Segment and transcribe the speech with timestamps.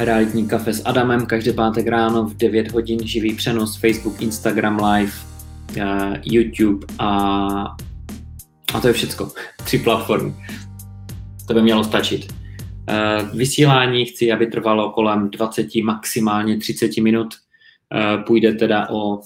[0.00, 5.12] Realitní kafe s Adamem každý pátek ráno v 9 hodin živý přenos Facebook, Instagram Live,
[5.76, 7.08] uh, YouTube a,
[8.74, 9.32] a to je všecko.
[9.64, 10.34] Tři platformy.
[11.48, 12.32] To by mělo stačit.
[12.32, 17.34] Uh, vysílání chci, aby trvalo kolem 20, maximálně 30 minut.
[17.94, 19.20] Uh, půjde teda o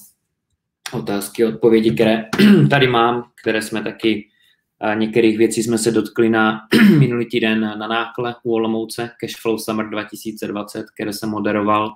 [0.93, 2.25] otázky, odpovědi, které
[2.71, 4.29] tady mám, které jsme taky
[4.95, 6.61] některých věcí jsme se dotkli na
[6.99, 11.95] minulý týden na nákle u Olomouce, Cashflow Summer 2020, které jsem moderoval.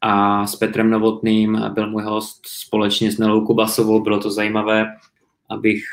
[0.00, 4.02] A s Petrem Novotným byl můj host společně s Nelou Kubasovou.
[4.02, 4.86] Bylo to zajímavé,
[5.50, 5.84] abych,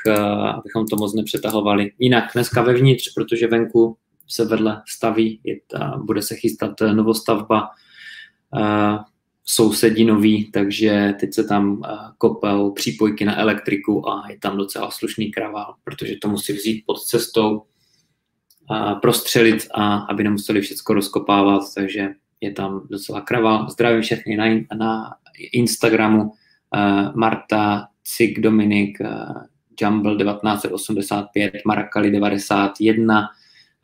[0.57, 1.91] abychom to moc nepřetahovali.
[1.99, 7.69] Jinak dneska vevnitř, protože venku se vedle staví, je ta, bude se chystat novostavba
[9.45, 14.91] sousedí nový, takže teď se tam eh, kopou přípojky na elektriku a je tam docela
[14.91, 17.61] slušný kravál, protože to musí vzít pod cestou,
[18.69, 22.09] a prostřelit a aby nemuseli všechno rozkopávat, takže
[22.41, 23.69] je tam docela kravál.
[23.69, 24.45] Zdravím všechny na,
[24.77, 25.13] na
[25.53, 26.23] Instagramu.
[26.23, 28.97] Uh, Marta, Cik Dominik,
[29.81, 33.29] Jumble 1985, Marakali 91,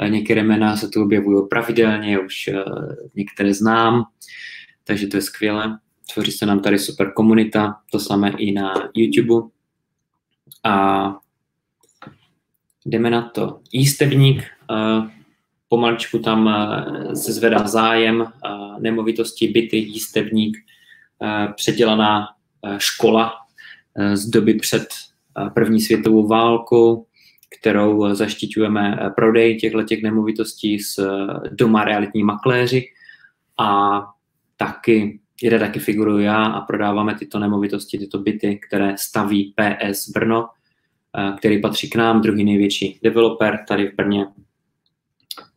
[0.02, 2.50] uh, některé jména se tu objevují pravidelně, už
[3.16, 4.04] některé znám
[4.88, 5.80] takže to je skvělé.
[6.14, 9.50] Tvoří se nám tady super komunita, to samé i na YouTube.
[10.64, 11.16] A
[12.86, 13.60] jdeme na to.
[13.72, 15.08] Jístevník, uh,
[15.68, 20.58] pomaličku tam uh, se zvedá zájem, uh, nemovitosti, byty, jístevník,
[21.56, 22.28] předělaná
[22.78, 23.34] škola
[24.14, 24.88] z doby před
[25.54, 27.06] první světovou válkou,
[27.60, 31.00] kterou zaštiťujeme prodej těchto těch nemovitostí s
[31.52, 32.86] doma realitní makléři
[33.60, 34.02] a
[34.58, 40.50] taky, kde taky figuruju já a prodáváme tyto nemovitosti, tyto byty, které staví PS Brno,
[41.18, 44.28] eh, který patří k nám, druhý největší developer tady v Brně.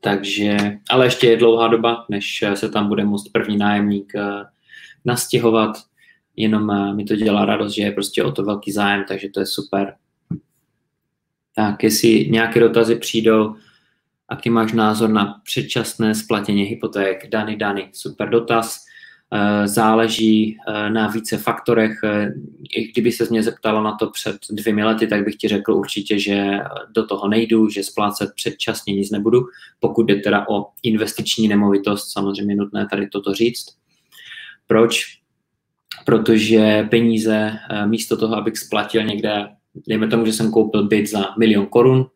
[0.01, 0.57] Takže,
[0.91, 4.45] ale ještě je dlouhá doba, než se tam bude moct první nájemník eh,
[5.05, 5.77] nastěhovat,
[6.37, 9.41] jenom eh, mi to dělá radost, že je prostě o to velký zájem, takže to
[9.41, 9.97] je super.
[11.55, 13.55] Tak, jestli nějaké dotazy přijdou,
[14.31, 17.29] jaký máš názor na předčasné splatění hypoték?
[17.31, 18.90] Dany, Dany, super dotaz.
[19.33, 21.93] Eh, záleží eh, na více faktorech.
[22.05, 22.33] Eh,
[22.77, 26.19] I kdyby se mě zeptala na to před dvěmi lety, tak bych ti řekl určitě,
[26.19, 26.59] že
[26.95, 29.41] do toho nejdu, že splácet předčasně nic nebudu.
[29.81, 33.67] Pokud jde teda o investiční nemovitost, samozřejmě nutné tady toto říct.
[34.67, 35.05] Proč?
[36.07, 37.53] Protože peníze
[37.87, 39.49] místo toho, abych splatil někde,
[39.89, 42.07] dejme tomu, že jsem koupil byt za milion korun,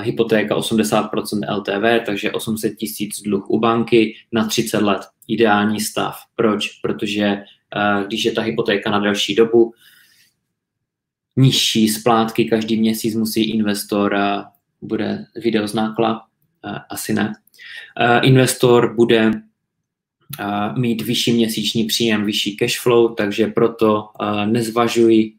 [0.00, 1.10] hypotéka 80%
[1.56, 5.00] LTV, takže 800 tisíc dluh u banky na 30 let.
[5.28, 6.16] Ideální stav.
[6.34, 6.68] Proč?
[6.82, 7.42] Protože
[7.76, 9.72] uh, když je ta hypotéka na delší dobu,
[11.36, 14.42] nižší splátky každý měsíc musí investor, uh,
[14.88, 16.22] bude video znákla,
[16.64, 17.32] uh, asi ne,
[18.22, 19.30] investor bude
[20.76, 24.08] mít vyšší měsíční příjem, vyšší cash flow, takže proto
[24.44, 25.32] nezvažuji,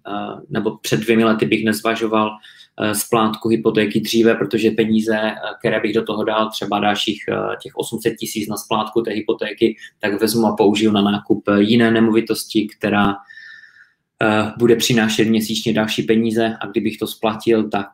[0.49, 2.60] nebo před dvěmi lety bych nezvažoval Eh,
[2.93, 7.71] splátku hypotéky dříve, protože peníze, eh, které bych do toho dal, třeba dalších eh, těch
[7.75, 13.15] 800 tisíc na splátku té hypotéky, tak vezmu a použiju na nákup jiné nemovitosti, která
[14.57, 17.87] bude přinášet měsíčně další peníze a kdybych to splatil, tak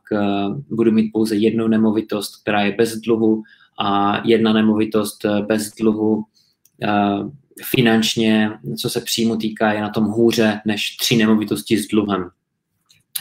[0.69, 3.43] budu mít pouze jednu nemovitost, která je bez dluhu
[3.79, 6.23] a jedna nemovitost bez dluhu
[7.63, 12.29] finančně, co se příjmu týká, je na tom hůře než tři nemovitosti s dluhem.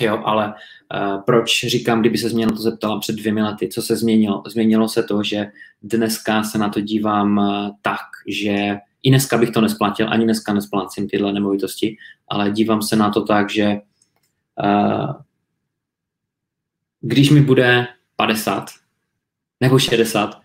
[0.00, 3.82] Jo, ale uh, proč říkám, kdyby se mě na to zeptala před dvěmi lety, co
[3.82, 4.42] se změnilo?
[4.46, 5.50] Změnilo se to, že
[5.82, 10.52] dneska se na to dívám uh, tak, že i dneska bych to nesplatil, ani dneska
[10.52, 11.96] nesplácím tyhle nemovitosti,
[12.28, 13.80] ale dívám se na to tak, že
[14.64, 15.12] uh,
[17.00, 17.86] když mi bude
[18.16, 18.64] 50
[19.60, 20.40] nebo 60,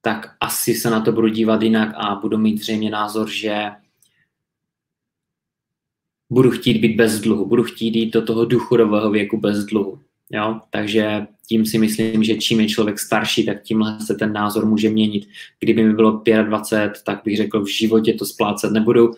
[0.00, 3.70] tak asi se na to budu dívat jinak a budu mít zřejmě názor, že
[6.30, 9.98] budu chtít být bez dluhu, budu chtít jít do toho důchodového věku bez dluhu.
[10.30, 10.60] Jo?
[10.70, 14.90] Takže tím si myslím, že čím je člověk starší, tak tímhle se ten názor může
[14.90, 15.28] měnit.
[15.60, 19.10] Kdyby mi bylo 25, tak bych řekl, v životě to splácet nebudu.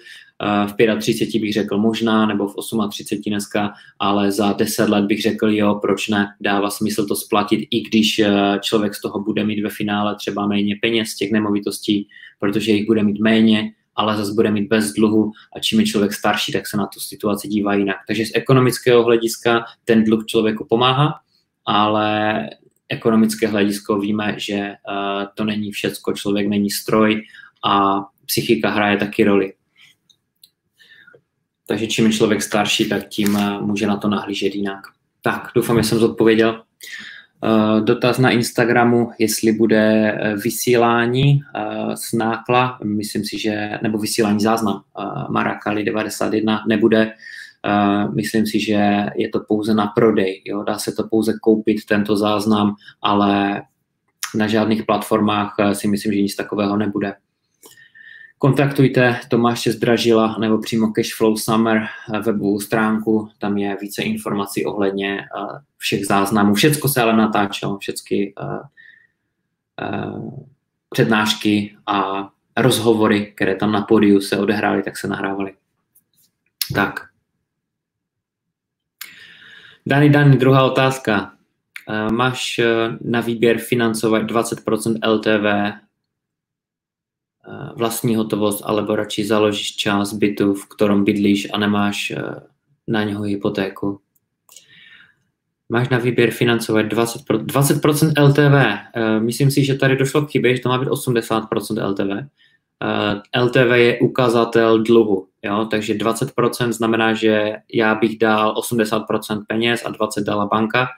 [0.42, 2.54] Eh, v 35 bych řekl možná, nebo v
[2.90, 7.68] 38 dneska, ale za 10 let bych řekl, jo, proč ne, dává smysl to splatit,
[7.70, 12.08] i když eh, člověk z toho bude mít ve finále třeba méně peněz těch nemovitostí,
[12.40, 16.12] protože jich bude mít méně, ale zase bude mít bez dluhu a čím je člověk
[16.12, 17.96] starší, tak se na tu situaci dívá jinak.
[18.06, 21.20] Takže z ekonomického hlediska ten dluh člověku pomáhá,
[21.66, 22.50] ale
[22.88, 27.22] ekonomické hledisko víme, že uh, to není všecko, člověk není stroj
[27.64, 29.52] a psychika hraje taky roli.
[31.66, 34.80] Takže čím je člověk starší, tak tím uh, může na to nahlížet jinak.
[35.22, 36.62] Tak, doufám, že jsem zodpověděl.
[37.80, 41.42] Dotaz na Instagramu, jestli bude vysílání
[41.94, 44.82] z nákla, myslím si, že, nebo vysílání záznam.
[45.30, 47.12] Marakali 91 nebude,
[48.14, 50.62] myslím si, že je to pouze na prodej, jo?
[50.62, 53.62] dá se to pouze koupit, tento záznam, ale
[54.34, 57.14] na žádných platformách si myslím, že nic takového nebude
[58.42, 65.20] kontaktujte Tomáše Zdražila nebo přímo Cashflow Summer eh, webovou stránku, tam je více informací ohledně
[65.20, 66.54] eh, všech záznamů.
[66.54, 68.60] Všecko se ale natáčelo, všechny uh,
[70.90, 75.54] přednášky a rozhovory, které tam na pódiu se odehrály, tak se nahrávaly.
[76.74, 77.00] Tak.
[79.86, 81.32] Dani, Dani, druhá otázka.
[82.10, 82.60] Máš
[83.00, 85.80] na výběr financovat 20% LTV Eh,
[87.76, 92.22] vlastní hotovost, alebo radši založíš část bytu, v ktorom bydlíš a nemáš eh,
[92.88, 94.00] na něho hypotéku.
[95.68, 98.78] Máš na výběr financovat 20%, 20% LTV.
[99.20, 102.28] Myslím si, že tady došlo k chybě, že to má být 80% LTV.
[103.42, 105.66] LTV je ukazatel dluhu, jo?
[105.70, 110.88] takže 20% znamená, že já bych dal 80% peněz a 20 dala banka.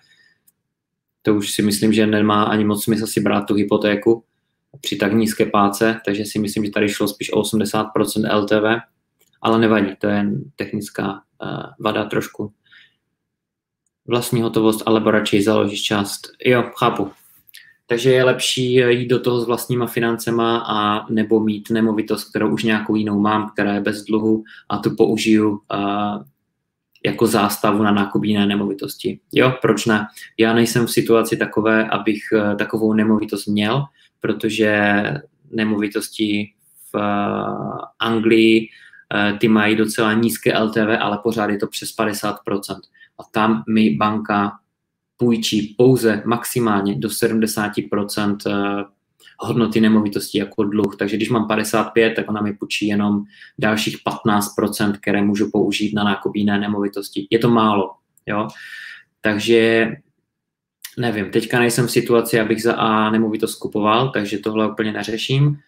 [1.22, 4.24] To už si myslím, že nemá ani moc smysl si brát tu hypotéku
[4.80, 8.82] při tak nízké páce, takže si myslím, že tady šlo spíš o 80% LTV,
[9.42, 10.26] ale nevadí, to je
[10.56, 12.52] technická uh, vada trošku.
[14.06, 16.20] Vlastní hotovost, alebo radši založit část.
[16.44, 17.10] Jo, chápu.
[17.86, 22.64] Takže je lepší jít do toho s vlastníma financema a nebo mít nemovitost, kterou už
[22.64, 26.22] nějakou jinou mám, která je bez dluhu a tu použiju uh,
[27.06, 29.20] jako zástavu na nákup jiné nemovitosti.
[29.32, 30.06] Jo, proč ne?
[30.38, 33.84] Já nejsem v situaci takové, abych uh, takovou nemovitost měl,
[34.24, 35.02] protože
[35.50, 36.52] nemovitosti
[36.92, 38.68] v eh, Anglii
[39.14, 42.34] eh, ty mají docela nízké LTV, ale pořád je to přes 50%.
[43.18, 44.52] A tam mi banka
[45.16, 48.84] půjčí pouze maximálně do 70% eh,
[49.38, 50.96] hodnoty nemovitosti jako dluh.
[50.98, 53.22] Takže když mám 55, tak ona mi půjčí jenom
[53.58, 53.96] dalších
[54.28, 57.26] 15%, které můžu použít na nákup jiné nemovitosti.
[57.30, 57.90] Je to málo.
[58.26, 58.48] Jo?
[59.20, 59.92] Takže
[60.98, 65.58] Nevím, teďka nejsem v situaci, abych za A nemovitost kupoval, takže tohle úplně neřeším.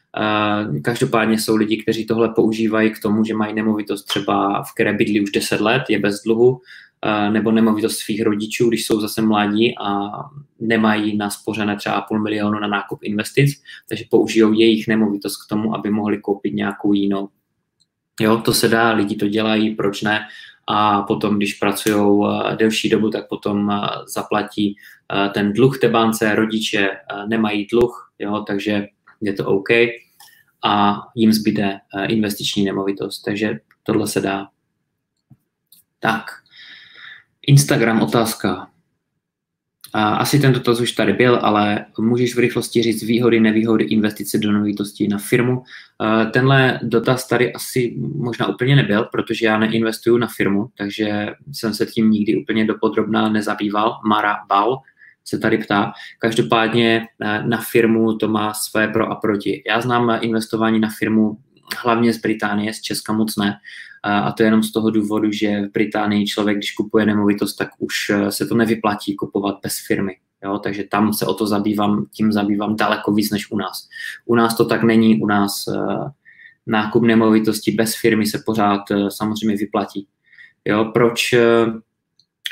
[0.83, 5.21] Každopádně jsou lidi, kteří tohle používají k tomu, že mají nemovitost třeba, v které bydlí
[5.21, 6.61] už 10 let, je bez dluhu,
[7.31, 10.11] nebo nemovitost svých rodičů, když jsou zase mladí a
[10.61, 15.91] nemají naspořené třeba půl milionu na nákup investic, takže použijou jejich nemovitost k tomu, aby
[15.91, 17.29] mohli koupit nějakou jinou.
[18.21, 20.21] Jo, to se dá, lidi to dělají, proč ne?
[20.67, 22.25] A potom, když pracují
[22.57, 23.71] delší dobu, tak potom
[24.15, 24.77] zaplatí
[25.13, 28.87] Eh, ten dluh té bance, rodiče eh, nemají dluh, jo, takže
[29.21, 29.69] je to OK
[30.65, 34.49] a jim zbyde eh, investiční nemovitost, takže tohle se dá.
[36.01, 36.25] Tak,
[37.43, 38.71] Instagram otázka.
[39.99, 44.53] Asi ten dotaz už tady byl, ale můžeš v rychlosti říct výhody, nevýhody investice do
[44.53, 45.63] nemovitostí na firmu.
[46.31, 51.87] Tenhle dotaz tady asi možná úplně nebyl, protože já neinvestuju na firmu, takže jsem se
[51.87, 54.01] tím nikdy úplně dopodrobná nezabýval.
[54.09, 54.79] Mara Bal,
[55.25, 55.93] se tady ptá.
[56.19, 59.63] Každopádně na, na firmu to má své pro a proti.
[59.69, 61.37] Já znám investování na firmu
[61.83, 63.59] hlavně z Británie, z Česka moc ne.
[64.07, 67.95] A to jenom z toho důvodu, že v Británii člověk, když kupuje nemovitost, tak už
[68.11, 70.17] eh, se to nevyplatí kupovat bez firmy.
[70.45, 73.89] Jo, takže tam se o to zabývám, tím zabývám daleko víc než u nás.
[74.25, 76.09] U nás to tak není, u nás uh,
[76.67, 80.07] nákup nemovitosti bez firmy se pořád uh, samozřejmě vyplatí.
[80.65, 81.35] Jo, proč,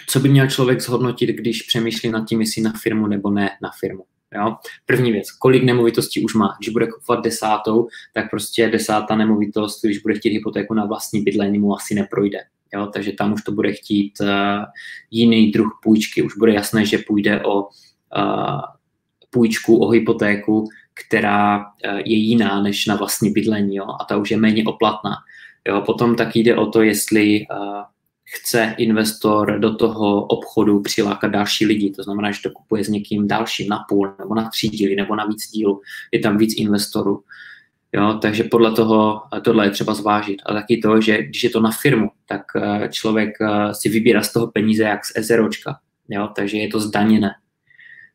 [0.06, 3.70] co by měl člověk zhodnotit, když přemýšlí nad tím, jestli na firmu nebo ne na
[3.80, 4.04] firmu.
[4.34, 4.56] Jo?
[4.86, 6.56] První věc, kolik nemovitostí už má.
[6.58, 11.58] Když bude kupovat desátou, tak prostě desátá nemovitost, když bude chtít hypotéku na vlastní bydlení,
[11.58, 12.38] mu asi neprojde.
[12.74, 12.86] Jo?
[12.86, 14.28] Takže tam už to bude chtít uh,
[15.10, 16.22] jiný druh půjčky.
[16.22, 18.60] Už bude jasné, že půjde o uh,
[19.30, 20.68] půjčku, o hypotéku,
[21.06, 23.86] která uh, je jiná než na vlastní bydlení jo?
[24.00, 25.14] a ta už je méně oplatná.
[25.68, 25.80] Jo?
[25.80, 27.82] Potom tak jde o to, jestli uh,
[28.25, 31.90] chce investor do toho obchodu přilákat další lidi.
[31.90, 35.16] To znamená, že to kupuje s někým dalším na půl nebo na tři díly nebo
[35.16, 35.81] na víc dílů.
[36.12, 37.23] Je tam víc investorů.
[37.93, 40.43] Jo, takže podle toho tohle je třeba zvážit.
[40.47, 44.23] A taky to, že když je to na firmu, tak eh, člověk eh, si vybírá
[44.23, 45.78] z toho peníze jak z ezeročka.
[46.09, 47.31] Jo, takže je to zdaněné.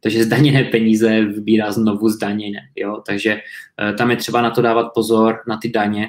[0.04, 2.60] Takže zdaněné peníze vybírá znovu zdaněné.
[2.75, 3.42] Jo, takže
[3.82, 6.08] eh, tam je třeba na to dávat pozor, na ty daně.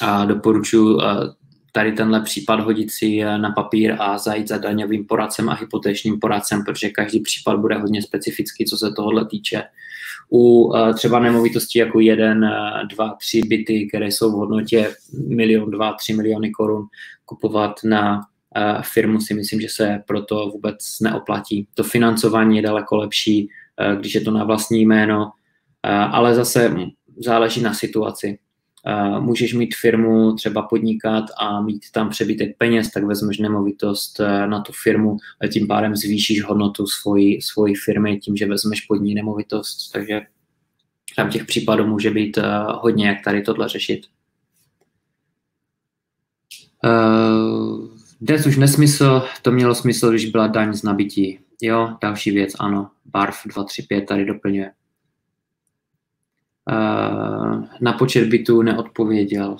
[0.00, 0.98] A doporučuji
[1.76, 6.64] tady tenhle případ hodit si na papír a zajít za daňovým poradcem a hypotečním poradcem,
[6.64, 9.62] protože každý případ bude hodně specifický, co se tohohle týče.
[10.30, 14.94] U uh, třeba nemovitostí jako jeden, uh, dva, tři byty, které jsou v hodnotě
[15.28, 16.86] milion, dva, tři miliony korun,
[17.24, 18.20] kupovat na
[18.82, 21.68] firmu si myslím, že se proto vůbec neoplatí.
[21.74, 23.48] To financování je daleko lepší,
[23.98, 25.32] když je to na vlastní jméno,
[25.82, 26.76] ale zase
[27.16, 28.38] záleží na situaci.
[29.20, 34.72] Můžeš mít firmu, třeba podnikat a mít tam přebytek peněz, tak vezmeš nemovitost na tu
[34.82, 39.92] firmu a tím pádem zvýšíš hodnotu svojí, svojí firmy tím, že vezmeš pod ní nemovitost.
[39.92, 40.20] Takže
[41.16, 44.06] tam těch případů může být hodně, jak tady tohle řešit.
[48.20, 51.38] Dnes už nesmysl, to mělo smysl, když byla daň z nabití.
[51.62, 54.70] Jo, další věc, ano, BARF 235 tady doplňuje.
[56.72, 59.56] Uh, na počet bytů neodpověděl,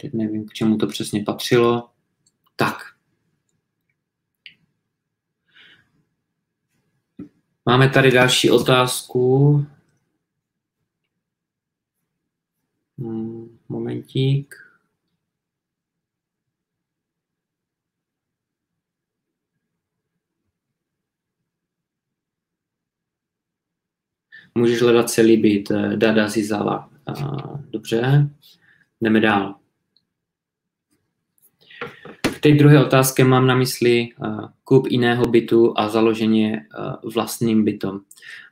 [0.00, 1.90] teď nevím, k čemu to přesně patřilo.
[2.56, 2.76] Tak.
[7.66, 9.66] Máme tady další otázku.
[12.98, 14.69] Hmm, momentík.
[24.54, 26.90] Můžeš hledat celý byt, eh, Dada Zizala.
[27.70, 28.28] Dobře,
[29.00, 29.54] jdeme dál.
[32.26, 36.56] V té druhé otázce mám na mysli uh, kup jiného bytu a založení
[37.14, 38.00] vlastním bytom.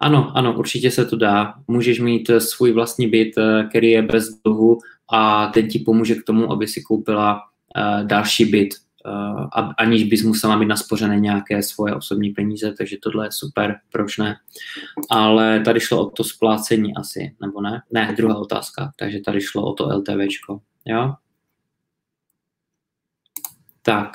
[0.01, 1.55] Ano, ano, určitě se to dá.
[1.69, 3.33] Můžeš mít svůj vlastní byt,
[3.69, 4.79] který je bez dluhu
[5.13, 7.41] a ten ti pomůže k tomu, aby si koupila
[8.03, 8.75] další byt
[9.09, 14.19] uh, aniž bys musela mít naspořené nějaké svoje osobní peníze, takže tohle je super, proč
[14.19, 14.37] ne.
[15.11, 17.83] Ale tady šlo o to splácení asi, nebo ne?
[17.91, 21.15] Ne, druhá otázka, takže tady šlo o to LTVčko, jo?
[23.83, 24.11] Tak,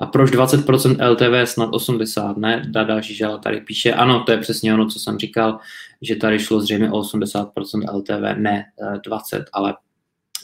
[0.00, 2.62] a proč 20% LTV snad 80, ne?
[2.68, 5.58] Dada Žižela tady píše, ano, to je přesně ono, co jsem říkal,
[6.02, 8.64] že tady šlo zřejmě o 80% LTV, ne
[9.04, 9.74] 20, eh, ale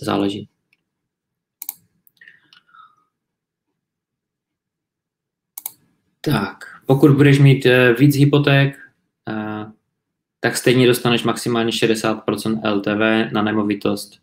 [0.00, 0.48] záleží.
[6.24, 8.76] Tak, pokud budeš mít eh, víc hypoték,
[9.28, 9.66] eh,
[10.40, 14.18] tak stejně dostaneš maximálně 60% LTV na nemovitost.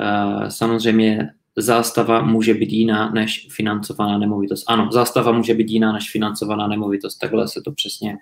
[0.00, 4.64] Eh, samozřejmě zástava může být jiná než financovaná nemovitost.
[4.68, 8.16] Ano, zástava může být jiná než financovaná nemovitost, takhle se to přesně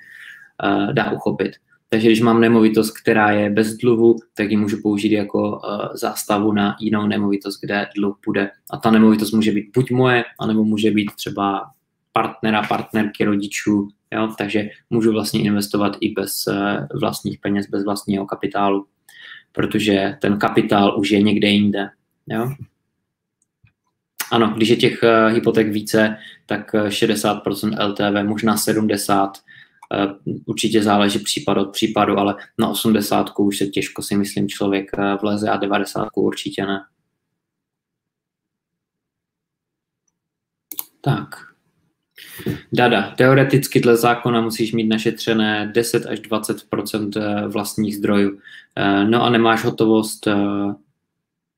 [0.93, 1.53] dá uchopit.
[1.89, 5.61] Takže když mám nemovitost, která je bez dluhu, tak ji můžu použít jako
[5.95, 8.51] zástavu na jinou nemovitost, kde dluh bude.
[8.71, 11.71] A ta nemovitost může být buď moje, anebo může být třeba
[12.17, 14.35] partnera, partnerky, rodičů, jo?
[14.39, 18.87] takže můžu vlastně investovat i bez eh, vlastních peněz, bez vlastního kapitálu,
[19.53, 21.89] protože ten kapitál už je někde jinde.
[22.27, 22.53] Jo?
[24.33, 30.83] Ano, když je těch uh, hypoték více, tak 60% eh, LTV, možná 70%, uh, určitě
[30.83, 34.91] záleží případ od případu, ale na 80 už se těžko si myslím člověk
[35.23, 36.81] vleze a 90 určitě ne.
[41.01, 41.46] Tak.
[42.73, 46.57] Dada, teoreticky dle zákona musíš mít našetřené 10 až 20
[47.17, 48.39] eh, vlastních zdrojů.
[48.77, 50.35] Eh, no a nemáš hotovost, eh,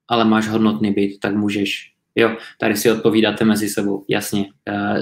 [0.09, 1.93] ale máš hodnotný byt, tak můžeš.
[2.15, 4.47] Jo, tady si odpovídáte mezi sebou, jasně.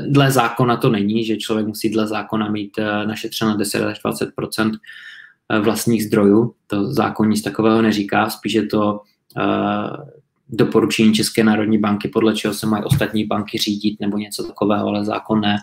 [0.09, 4.73] Dle zákona to není, že člověk musí dle zákona mít našetřeno 10 až 20%
[5.61, 6.55] vlastních zdrojů.
[6.67, 9.01] To zákon nic takového neříká, spíše to
[10.49, 15.05] doporučení České národní banky, podle čeho se mají ostatní banky řídit nebo něco takového, ale
[15.05, 15.57] zákon ne.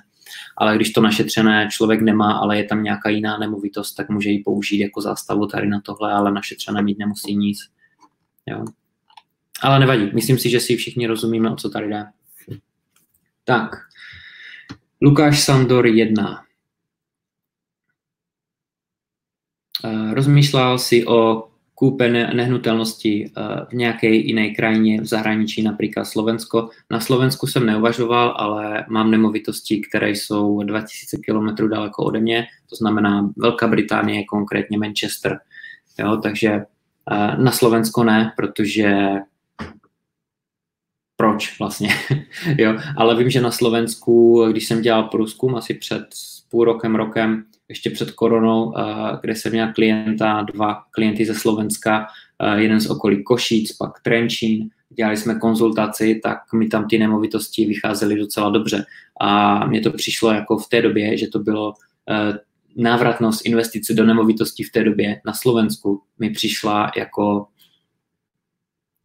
[0.57, 4.39] Ale když to našetřené člověk nemá, ale je tam nějaká jiná nemovitost, tak může ji
[4.39, 7.59] použít jako zástavu tady na tohle, ale našetřené mít nemusí nic.
[8.45, 8.65] Jo.
[9.61, 12.05] Ale nevadí, myslím si, že si všichni rozumíme, o co tady jde.
[13.45, 13.75] Tak,
[15.01, 16.43] Lukáš Sandor 1.
[19.85, 21.49] Eh, rozmýšlel si o
[21.83, 26.69] kúpe nehnutelnosti eh, v nějaké jiné krajině v zahraničí, například Slovensko.
[26.91, 32.75] Na Slovensku jsem neuvažoval, ale mám nemovitosti, které jsou 2000 km daleko ode mě, to
[32.75, 35.39] znamená Velká Británie, konkrétně Manchester.
[35.99, 38.95] Jo, takže eh, na Slovensko ne, protože
[41.15, 41.89] proč vlastně,
[42.57, 46.05] jo, ale vím, že na Slovensku, když jsem dělal průzkum asi před
[46.49, 48.81] půl rokem, rokem, ještě před koronou, eh,
[49.21, 52.07] kde jsem měl klienta, dva klienty ze Slovenska,
[52.39, 57.65] eh, jeden z okolí Košíc, pak Trenčín, dělali jsme konzultaci, tak mi tam ty nemovitosti
[57.65, 58.85] vycházely docela dobře.
[59.21, 61.73] A mně to přišlo jako v té době, že to bylo
[62.09, 62.39] eh,
[62.75, 67.47] návratnost investice do nemovitosti v té době na Slovensku mi přišla jako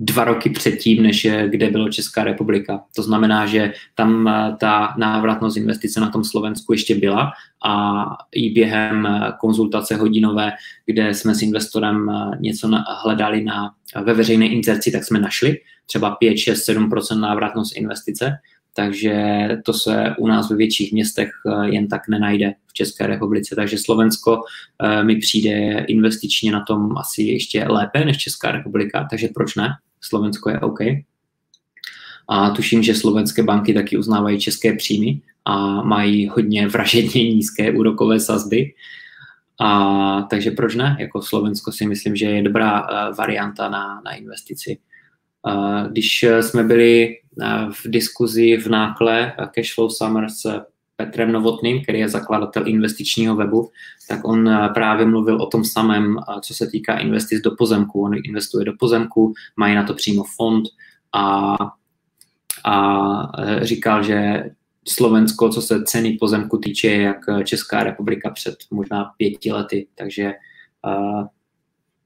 [0.00, 2.84] dva roky předtím, než je, kde bylo Česká republika.
[2.96, 7.32] To znamená, že tam eh, ta návratnost investice na tom Slovensku ještě byla
[7.64, 10.52] a i během eh, konzultace hodinové,
[10.86, 12.70] kde jsme s investorem eh, něco
[13.02, 13.70] hledali na,
[14.04, 18.38] ve veřejné inzerci, tak jsme našli třeba 5, 6, 7% návratnost investice.
[18.76, 21.30] takže to se u nás ve větších městech
[21.64, 23.54] jen tak nenajde v České republice.
[23.56, 24.40] Takže Slovensko
[25.02, 29.68] mi přijde investičně na tom asi ještě lépe než Česká republika, takže proč ne?
[30.00, 30.80] Slovensko je OK.
[32.28, 38.20] A tuším, že slovenské banky taky uznávají české příjmy a mají hodně vražedně nízké úrokové
[38.20, 38.74] sazby.
[39.60, 40.96] A, takže proč ne?
[41.00, 44.78] Jako Slovensko si myslím, že je dobrá uh, varianta na, na investici.
[45.46, 50.60] Uh, když jsme byli uh, v diskuzi v nákle Cashflow Summer s
[51.00, 53.70] Petrem Novotným, který je zakladatel investičního webu,
[54.08, 58.02] tak on právě mluvil o tom samém, co se týká investic do pozemku.
[58.02, 60.64] On investuje do pozemku, mají na to přímo fond
[61.12, 61.56] a,
[62.64, 64.44] a říkal, že
[64.88, 70.32] Slovensko, co se ceny pozemku týče, jak Česká republika před možná pěti lety, takže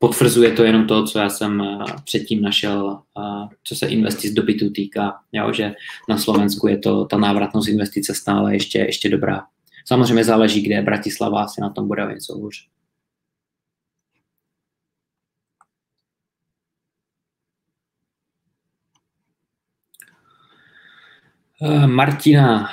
[0.02, 3.02] potvrzuje to jenom to, co já jsem uh, předtím našel,
[3.64, 5.74] co se investic do bytu týká, jo, že
[6.08, 9.42] na Slovensku je to ta návratnost investice stále ještě, ještě dobrá.
[9.86, 12.54] Samozřejmě záleží, kde Bratislava asi na tom bude něco hůř.
[21.62, 22.68] Eh, Martina,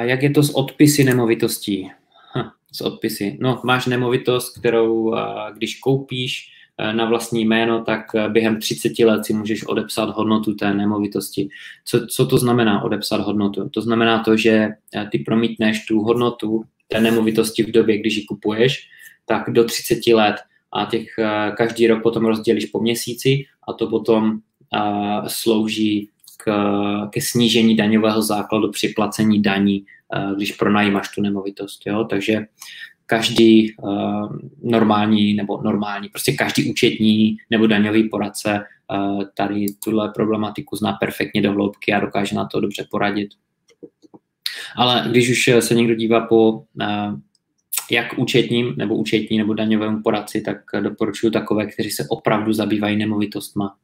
[0.00, 1.90] jak je to s odpisy nemovitostí?
[2.36, 3.38] Hm, s odpisy.
[3.40, 5.14] No, máš nemovitost, kterou
[5.54, 6.61] když koupíš eh,
[6.92, 11.48] na vlastní jméno, tak eh, během 30 let si můžeš odepsat hodnotu té nemovitosti.
[11.84, 13.68] Co, co to znamená odepsat hodnotu?
[13.68, 14.68] To znamená to, že
[15.10, 18.88] ty promítneš tu hodnotu té nemovitosti v době, když ji kupuješ,
[19.26, 20.36] tak do 30 let
[20.72, 21.06] a těch
[21.56, 24.38] každý rok potom rozdělíš po měsíci a to potom
[25.26, 26.08] slouží
[26.44, 31.86] k, ke snížení daňového základu při placení daní, eh, když pronajímáš tu nemovitost.
[31.86, 32.04] Jo?
[32.10, 32.46] Takže
[33.06, 40.76] každý uh, normální nebo normální, prostě každý účetní nebo daňový poradce uh, tady tuhle problematiku
[40.76, 43.28] zná perfektně do hloubky a dokáže na to dobře poradit.
[44.76, 46.62] Ale když už se někdo dívá po uh,
[47.90, 53.76] jak účetním nebo účetní nebo daňovému poradci, tak doporučuji takové, kteří se opravdu zabývají nemovitostma.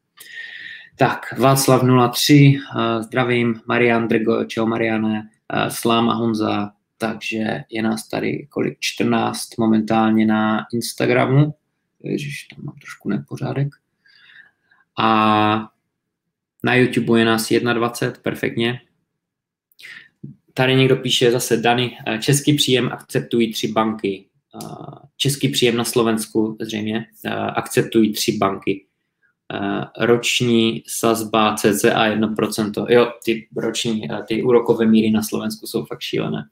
[0.98, 8.08] Tak, Václav 03, uh, zdravím, Marian Drgo, čau Mariane, uh, Sláma Honza, takže je nás
[8.08, 11.54] tady kolik 14 momentálně na Instagramu.
[12.00, 13.68] Ježiš, tam mám trošku nepořádek.
[14.98, 15.68] A
[16.64, 18.80] na YouTube je nás 21, perfektně.
[20.54, 24.24] Tady někdo píše zase Dany, eh, český příjem akceptují tři banky.
[25.16, 27.06] Český příjem na Slovensku zřejmě
[27.54, 28.86] akceptují tři banky.
[29.54, 32.86] Eh, roční sazba CCA 1%.
[32.88, 36.48] Jo, ty roční, eh, ty úrokové míry na Slovensku jsou fakt šílené.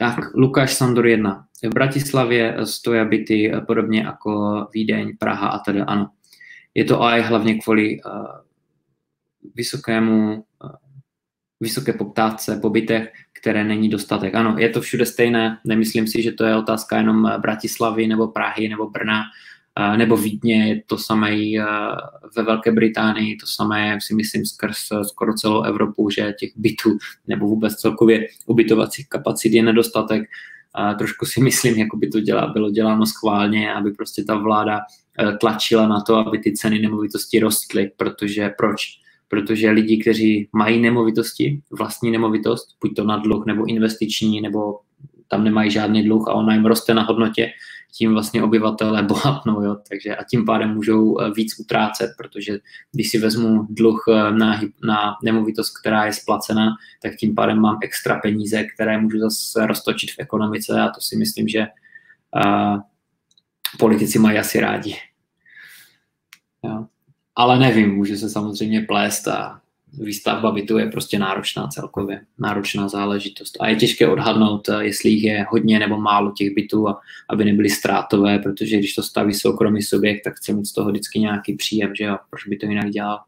[0.00, 1.46] Tak, Lukáš Sandor 1.
[1.64, 6.10] V Bratislavě stojí byty eh, podobně jako Vídeň, Praha a tedy ano.
[6.74, 8.12] Je to aj hlavně kvůli uh,
[9.54, 10.70] vysokému, uh,
[11.60, 14.34] vysoké poptávce po bytech, které není dostatek.
[14.34, 18.68] Ano, je to všude stejné, nemyslím si, že to je otázka jenom Bratislavy nebo Prahy
[18.68, 19.22] nebo Brna,
[19.96, 21.36] nebo Vídně, je to samé
[22.36, 27.46] ve Velké Británii, to samé si myslím skrz skoro celou Evropu, že těch bytů nebo
[27.46, 30.28] vůbec celkově ubytovacích kapacit je nedostatek.
[30.74, 34.78] A trošku si myslím, jako by to dělá, bylo děláno schválně, aby prostě ta vláda
[34.78, 38.80] e, tlačila na to, aby ty ceny nemovitosti rostly, protože proč?
[39.28, 44.78] Protože lidi, kteří mají nemovitosti, vlastní nemovitost, buď to na dluh nebo investiční, nebo
[45.28, 47.50] tam nemají žádný dluh a ona jim roste na hodnotě,
[47.92, 49.76] tím vlastně obyvatele bohatnou, jo?
[49.88, 52.58] Takže a tím pádem můžou eh, víc utrácet, protože
[52.92, 56.70] když si vezmu dluh eh, na, na nemovitost, která je splacena,
[57.02, 61.16] tak tím pádem mám extra peníze, které můžu zase roztočit v ekonomice a to si
[61.16, 61.66] myslím, že
[62.36, 62.80] uh,
[63.78, 64.96] politici mají asi rádi.
[66.64, 66.86] Jo.
[67.36, 69.60] Ale nevím, může se samozřejmě plést a
[69.92, 73.56] výstavba bytu je prostě náročná celkově, náročná záležitost.
[73.60, 76.86] A je těžké odhadnout, eh, jestli jich je hodně nebo málo těch bytů,
[77.28, 81.18] aby nebyly ztrátové, protože když to staví soukromý subjekt, tak chce mít z toho vždycky
[81.18, 83.20] nějaký příjem, že jo, proč by to jinak dělal.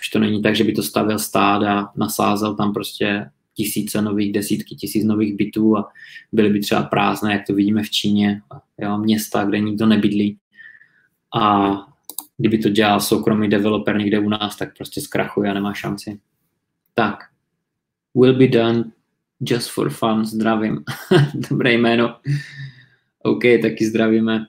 [0.00, 4.32] Už to není tak, že by to stavil stát a nasázel tam prostě tisíce nových,
[4.32, 5.88] desítky tisíc nových bytů a
[6.32, 8.42] byly by třeba prázdné, jak to vidíme v Číně,
[8.78, 10.38] jo, města, kde nikdo nebydlí.
[11.34, 11.72] A
[12.42, 16.20] kdyby to dělal soukromý developer někde u nás, tak prostě zkrachuje a nemá šanci.
[16.94, 17.18] Tak,
[18.14, 18.84] will be done
[19.40, 20.84] just for fun, zdravím.
[21.50, 22.16] Dobré jméno.
[23.22, 24.46] OK, taky zdravíme.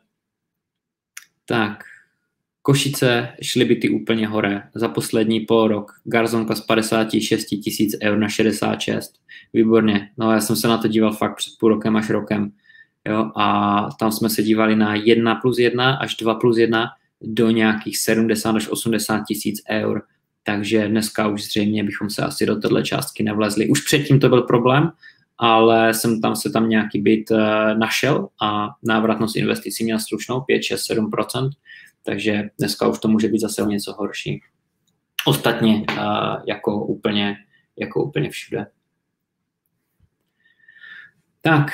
[1.46, 1.84] Tak,
[2.62, 4.64] Košice šly by ty úplně hore.
[4.76, 9.14] Za poslední pol rok garzonka z 56 tisíc eur na 66.
[9.54, 10.10] Výborně.
[10.18, 12.52] No já jsem se na to díval fakt před půl rokem až rokem.
[13.08, 16.90] Jo, a tam jsme se dívali na 1 plus 1 až 2 plus 1
[17.24, 20.02] do nějakých 70 až 80 tisíc eur
[20.46, 23.70] takže dneska už zřejmě bychom se asi do této částky nevlezli.
[23.70, 24.92] Už předtím to byl problém,
[25.38, 27.40] ale jsem tam se tam nějaký byt uh,
[27.78, 31.50] našel a návratnost investicí měl slušnou 5, 6, 7%
[32.06, 34.42] takže dneska už to může být zase o něco horší.
[35.26, 36.06] Ostatně uh,
[36.48, 37.36] jako úplně,
[37.80, 38.68] jako úplně všude.
[41.42, 41.72] Tak,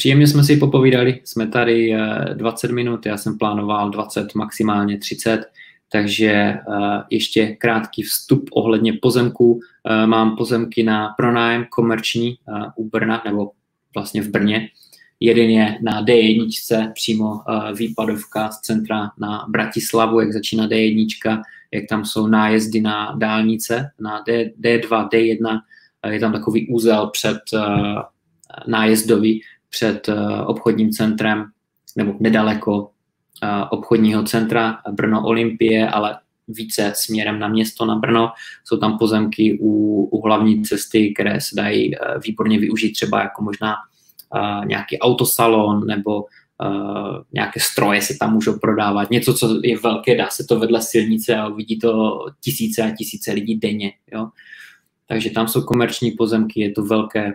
[0.00, 1.94] příjemně jsme si popovídali, jsme tady
[2.34, 5.44] 20 minut, já jsem plánoval 20, maximálně 30,
[5.92, 6.58] takže
[7.10, 9.60] ještě krátký vstup ohledně pozemků.
[10.06, 12.38] Mám pozemky na pronájem komerční
[12.76, 13.50] u Brna, nebo
[13.94, 14.68] vlastně v Brně.
[15.20, 17.40] Jeden je na D1, přímo
[17.76, 24.22] výpadovka z centra na Bratislavu, jak začíná D1, jak tam jsou nájezdy na dálnice, na
[24.26, 25.60] D, D2, D1,
[26.10, 27.38] je tam takový úzel před
[28.66, 31.44] nájezdový před uh, obchodním centrem
[31.96, 32.88] nebo nedaleko uh,
[33.70, 38.32] obchodního centra Brno Olympie, ale více směrem na město na Brno.
[38.64, 43.42] Jsou tam pozemky u, u hlavní cesty, které se dají uh, výborně využít třeba jako
[43.42, 43.74] možná
[44.66, 46.24] nějaký autosalon nebo
[47.32, 49.10] nějaké stroje se tam můžou prodávat.
[49.10, 53.32] Něco, co je velké, dá se to vedle silnice a uvidí to tisíce a tisíce
[53.32, 53.92] lidí denně.
[54.12, 54.28] Jo?
[55.06, 57.32] Takže tam jsou komerční pozemky, je to velké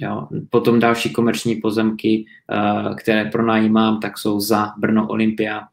[0.00, 0.28] Jo.
[0.50, 5.68] Potom další komerční pozemky, uh, které pronajímám, tak jsou za Brno Olympia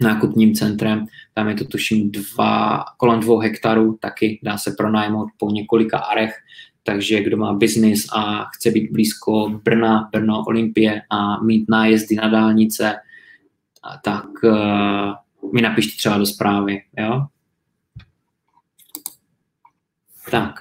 [0.00, 1.06] nákupním centrem.
[1.34, 6.34] Tam je to tuším dva, kolem dvou hektarů, taky dá se pronajmout po několika arech,
[6.82, 12.28] takže kdo má biznis a chce být blízko Brna, Brno Olympie a mít nájezdy na
[12.28, 12.96] dálnice,
[14.04, 16.82] tak uh, mi napište třeba do zprávy.
[16.98, 17.26] Jo?
[20.30, 20.54] Tak,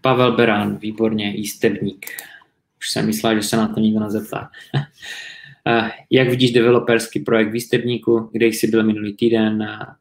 [0.00, 2.06] Pavel Berán, výborně, jístevník.
[2.78, 4.50] Už jsem myslel, že se na to nikdo nezeptá.
[5.66, 9.96] Eh, jak vidíš developerský projekt výstevníku, kde jsi byl minulý týden na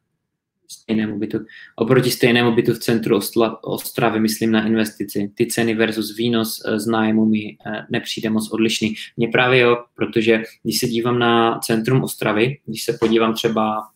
[0.68, 1.40] stejnému bytu?
[1.76, 3.20] Oproti stejnému bytu v centru
[3.62, 5.32] Ostravy, myslím na investici.
[5.36, 8.94] Ty ceny versus výnos eh, z nájmu mi eh, nepřijde moc odlišný.
[9.18, 13.88] Mně právě jo, protože když se dívám na centrum Ostravy, když se podívám třeba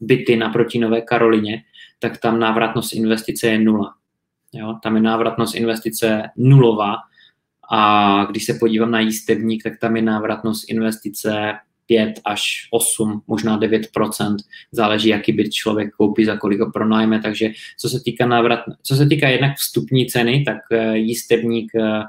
[0.00, 1.62] byty naproti Nové Karolině,
[1.98, 3.97] tak tam návratnost investice je nula.
[4.52, 4.74] Jo?
[4.82, 6.96] Tam je návratnost investice nulová
[7.70, 11.54] a když se podívám na jístevník, tak tam je návratnost investice
[11.88, 14.36] 5 až 8, možná 9%
[14.72, 17.20] záleží, jaký byt člověk koupí, za kolik ho pronajme.
[17.20, 22.02] Takže co se týká návrat, co se týká jednak vstupní ceny, tak eh, jístevník eh,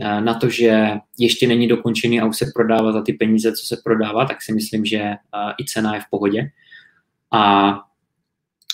[0.00, 3.66] eh, na to, že ještě není dokončený a už se prodává za ty peníze, co
[3.66, 5.14] se prodává, tak si myslím, že
[5.62, 6.50] i cena je v pohodě.
[7.32, 7.74] A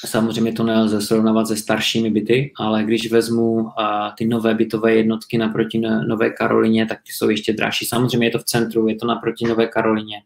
[0.04, 3.70] Samozřejmě to nelze srovnávat se staršími byty, ale když vezmu
[4.18, 5.78] ty nové bytové jednotky naproti
[6.08, 7.86] Nové Karolině, tak ty jsou ještě dražší.
[7.86, 10.16] Samozřejmě je to v centru, je to naproti Nové Karolině.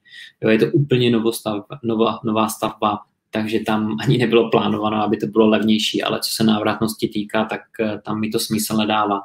[0.43, 2.99] Jo, je to úplně novostav, nová, nová stavba,
[3.31, 7.61] takže tam ani nebylo plánováno, aby to bylo levnější, ale co se návratnosti týká, tak
[7.81, 9.21] uh, tam mi to smysl nedává.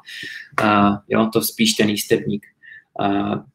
[0.64, 2.46] Uh, jo, to spíš ten jístevník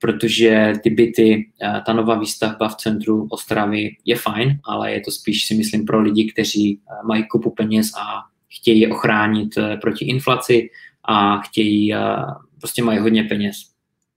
[0.01, 1.51] protože ty byty,
[1.87, 6.01] ta nová výstavba v centru Ostravy je fajn, ale je to spíš si myslím pro
[6.01, 10.71] lidi, kteří mají kupu peněz a chtějí je ochránit e, proti inflaci
[11.05, 11.95] a chtějí,
[12.61, 13.57] prostě mají hodně peněz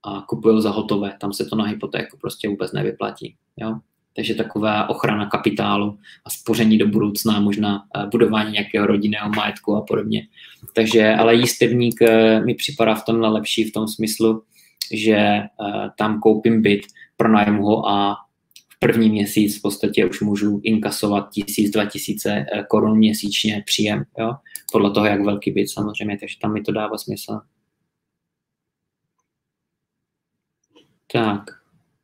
[0.04, 3.34] a kupují za hotové, tam se to na hypotéku prostě vůbec nevyplatí.
[3.56, 3.78] Jo?
[4.16, 10.26] Takže taková ochrana kapitálu a spoření do budoucna, možná budování nějakého rodinného majetku a podobně.
[10.74, 14.42] Takže, ale jístevník e, mi připadá v tomhle lepší v tom smyslu,
[14.92, 16.80] že uh, tam koupím byt,
[17.16, 18.16] pronajmu ho a
[18.74, 24.04] v první měsíc v podstatě už můžu inkasovat tisíc, dva tisíce eh, korun měsíčně příjem,
[24.18, 24.34] jo?
[24.72, 27.40] podle toho, jak velký byt samozřejmě, takže tam mi to dává smysl.
[31.12, 31.42] Tak,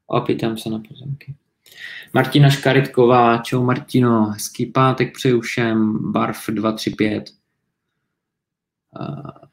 [0.06, 1.34] opýtám se na pozemky.
[2.12, 7.30] Martina Škaritková, čau Martino, hezký pátek přeju všem, Barf 235.
[9.00, 9.49] Uh,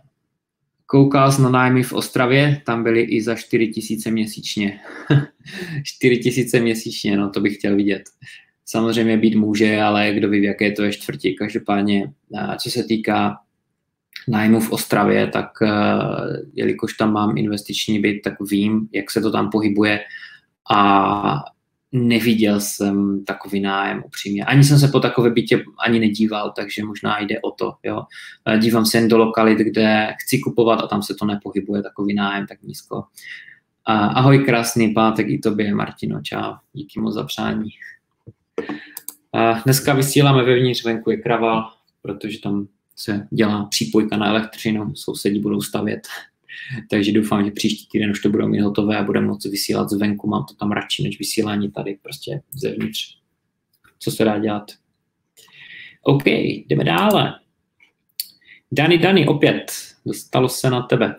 [0.90, 4.80] Koukal jsem na nájmy v Ostravě, tam byly i za 4 tisíce měsíčně.
[5.84, 8.04] 4 tisíce měsíčně, no to bych chtěl vidět.
[8.66, 11.36] Samozřejmě být může, ale kdo ví, jaké to je čtvrtí.
[11.36, 12.14] Každopádně,
[12.62, 13.38] co se týká
[14.28, 15.50] nájmu v Ostravě, tak
[16.54, 20.00] jelikož tam mám investiční byt, tak vím, jak se to tam pohybuje
[20.72, 21.44] a
[21.92, 24.46] neviděl jsem takový nájem upřímně.
[24.46, 27.74] Ani jsem se po takové bytě ani nedíval, takže možná jde o to.
[27.84, 28.04] Jo.
[28.60, 32.48] Dívám se jen do lokalit, kde chci kupovat a tam se to nepohybuje takový nájem
[32.48, 33.04] tak nízko.
[33.86, 36.54] Ahoj, krásný pátek i tobě, Martino, čau.
[36.74, 37.70] Díky moc za přání.
[39.64, 41.72] Dneska vysíláme vevnitř, venku je kraval,
[42.02, 46.08] protože tam se dělá přípojka na elektřinu, sousedí budou stavět
[46.90, 50.28] takže doufám, že příští týden už to budou mít hotové a budeme moci vysílat zvenku.
[50.28, 53.18] Mám to tam radši než vysílání tady prostě zevnitř.
[54.00, 54.72] co se dá dělat.
[56.02, 57.34] OK, jdeme dále.
[58.72, 59.72] Dani, Dani, opět,
[60.06, 61.16] dostalo se na tebe.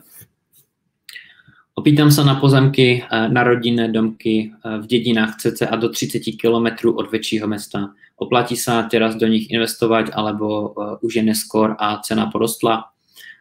[1.74, 6.88] Opýtám se na pozemky eh, na rodinné domky eh, v dědinách cca do 30 km
[6.88, 7.88] od většího města.
[8.18, 12.84] Oplatí se teraz do nich investovat, alebo uh, už je neskor a cena porostla?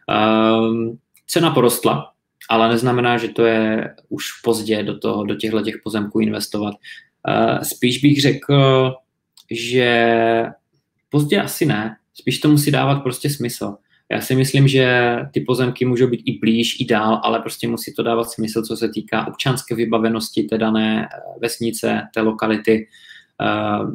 [0.08, 0.96] Uh,
[1.30, 2.12] cena porostla,
[2.50, 6.74] ale neznamená, že to je už pozdě do, toho, do těchto těch pozemků investovat.
[7.28, 8.94] Uh, spíš bych řekl,
[9.50, 10.44] že
[11.08, 13.76] pozdě asi ne, spíš to musí dávat prostě smysl.
[14.12, 17.94] Já si myslím, že ty pozemky můžou být i blíž, i dál, ale prostě musí
[17.94, 22.86] to dávat smysl, co se týká občanské vybavenosti té dané eh, vesnice, té lokality,
[23.40, 23.90] uh,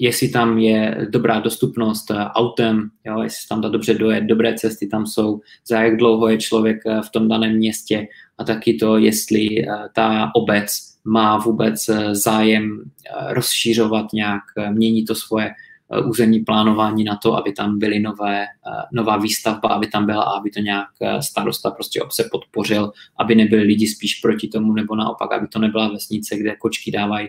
[0.00, 4.86] jestli tam je dobrá dostupnost uh, autem, jo, jestli tam dá dobře dojet, dobré cesty
[4.86, 8.06] tam jsou, za jak dlouho je člověk uh, v tom daném městě
[8.38, 12.82] a taky to, jestli ta obec má vůbec zájem
[13.28, 15.50] rozšířovat nějak, mění to svoje
[15.92, 20.22] Eh, územní plánování na to, aby tam byly nové, eh, nová výstavba, aby tam byla
[20.22, 24.72] a aby to nějak eh, starosta prostě obce podpořil, aby nebyli lidi spíš proti tomu,
[24.72, 27.28] nebo naopak, aby to nebyla vesnice, kde kočky dávají,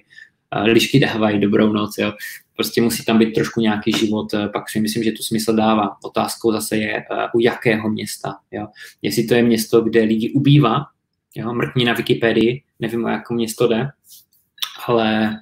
[0.64, 2.14] lišky dávají dobrou noc, jo.
[2.60, 5.98] Prostě musí tam být trošku nějaký život, pak si myslím, že to smysl dává.
[6.04, 8.68] Otázkou zase je, u jakého města, jo.
[9.02, 10.86] Jestli to je město, kde lidi ubývá,
[11.36, 13.88] jo, mrkní na Wikipedii, nevím, o jaké město jde,
[14.88, 15.40] ale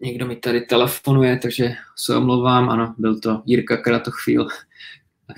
[0.00, 2.70] Někdo mi tady telefonuje, takže se omlouvám.
[2.70, 4.48] Ano, byl to Jirka Kratochvíl.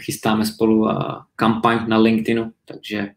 [0.00, 0.88] Chystáme spolu
[1.36, 3.08] kampaň na LinkedInu, takže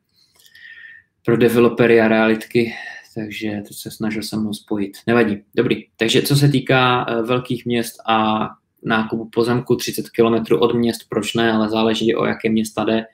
[1.26, 2.74] pro developery a realitky,
[3.15, 4.97] takže to se snažil se mnou spojit.
[5.08, 5.38] Nevadí.
[5.56, 5.86] Dobrý.
[5.97, 8.47] Takže co se týká e, velkých měst a
[8.84, 13.06] nákupu pozemku 30 km od měst, proč ne, ale záleží o jaké města jde.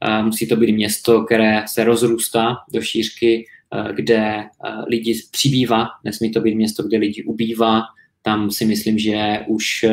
[0.00, 4.48] E, musí to být město, které se rozrůstá do šířky, Eh, kde eh,
[4.86, 7.82] lidi přibývá, nesmí to být město, kde lidi ubývá,
[8.22, 9.84] tam si myslím, že už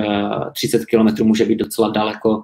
[0.54, 2.44] 30 eh, km může být docela daleko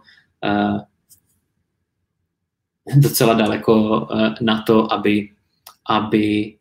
[2.96, 4.08] docela daleko
[4.42, 5.30] na to, aby,
[5.90, 6.56] aby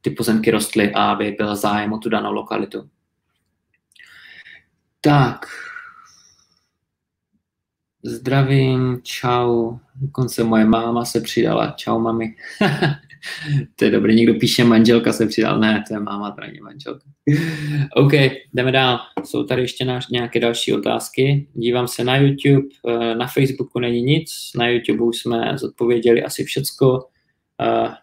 [0.00, 2.90] ty pozemky rostly a aby byl zájem o tu danou lokalitu.
[5.00, 5.46] Tak.
[8.02, 9.78] Zdravím, čau.
[9.94, 11.74] Dokonce moje máma se přidala.
[11.76, 12.34] Čau, mami.
[13.76, 17.04] to je dobrý, někdo píše manželka se přidal, ne, to je máma, to není manželka.
[17.96, 18.12] OK,
[18.54, 18.98] jdeme dál.
[19.24, 21.48] Jsou tady ještě náš, nějaké další otázky.
[21.54, 26.44] Dívám se na YouTube, eh, na Facebooku není nic, na YouTube už jsme zodpověděli asi
[26.44, 27.13] všecko, eh,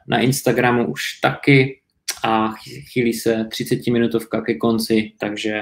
[0.08, 1.80] na Instagramu už taky
[2.24, 2.54] a
[2.94, 5.62] chýlí se 30 minutovka ke konci, takže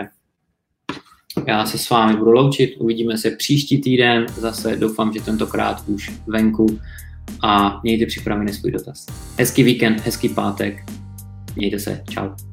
[1.47, 6.11] já se s vámi budu loučit, uvidíme se příští týden, zase doufám, že tentokrát už
[6.27, 6.79] venku
[7.41, 9.05] a mějte připravený svůj dotaz.
[9.37, 10.83] Hezký víkend, hezký pátek,
[11.55, 12.48] mějte se, čau.